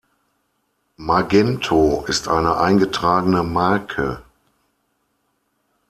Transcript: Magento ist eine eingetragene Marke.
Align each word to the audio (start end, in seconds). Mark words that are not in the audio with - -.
Magento 0.97 2.05
ist 2.07 2.27
eine 2.27 2.57
eingetragene 2.57 3.43
Marke. 3.43 4.23